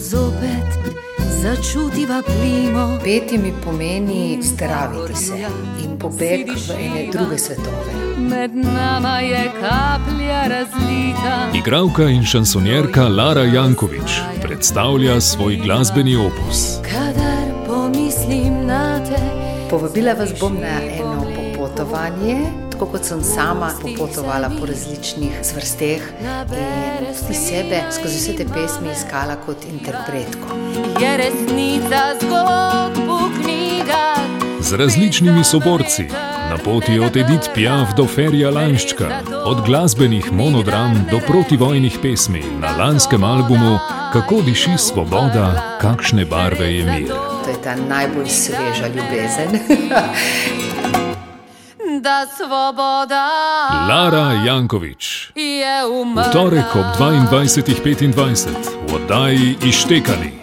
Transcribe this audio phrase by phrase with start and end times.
[0.00, 0.70] zopet
[1.42, 2.98] začutiva plimo.
[3.04, 5.46] Peti mi pomeni zdraviti se
[5.84, 7.92] in pobeg v ene druge svetove.
[8.18, 11.50] Med nama je kaplja razlita.
[11.54, 16.80] Igravka in šansonjerka Lara Jankovič predstavlja svoj glasbeni opus.
[16.82, 19.20] Kadar pomislim na te,
[19.70, 26.02] Povabila vas bom na eno popotovanje, tako kot sem sama popotovala po različnih zvrsteh
[27.00, 30.48] in tudi sebe skozi vse te pesmi iskala kot interpretko.
[31.00, 34.18] je resnica zgodb v knjigah.
[34.60, 36.06] Z različnimi soborci,
[36.50, 39.08] na poti od Edith Piaf do Ferija Lanščka,
[39.44, 43.78] od glasbenih monodram do protivojnih pesmi na lanskem albumu
[44.12, 47.08] Kako diši svoboda, kakšne barve je mir.
[47.44, 49.60] To je ta najbolj sveža ljubezen.
[51.98, 53.26] Da svoboda
[53.88, 55.32] Lara Jankovič.
[55.34, 56.28] je umrla.
[56.28, 58.14] V torek ob 22.25
[58.86, 60.39] v oddaji Ištekani.